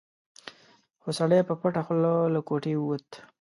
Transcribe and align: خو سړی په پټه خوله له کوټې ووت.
خو 1.01 1.09
سړی 1.19 1.39
په 1.47 1.53
پټه 1.61 1.81
خوله 1.85 2.13
له 2.33 2.39
کوټې 2.47 2.73
ووت. 2.77 3.07